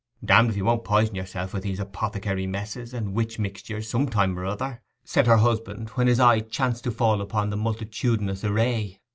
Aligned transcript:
'Damned 0.25 0.49
if 0.49 0.57
you 0.57 0.65
won't 0.65 0.83
poison 0.83 1.13
yourself 1.13 1.53
with 1.53 1.61
these 1.61 1.79
apothecary 1.79 2.47
messes 2.47 2.91
and 2.91 3.13
witch 3.13 3.37
mixtures 3.37 3.87
some 3.87 4.09
time 4.09 4.35
or 4.39 4.45
other,' 4.47 4.81
said 5.03 5.27
her 5.27 5.37
husband, 5.37 5.89
when 5.89 6.07
his 6.07 6.19
eye 6.19 6.39
chanced 6.39 6.83
to 6.85 6.89
fall 6.89 7.21
upon 7.21 7.51
the 7.51 7.55
multitudinous 7.57 8.43
array. 8.43 8.99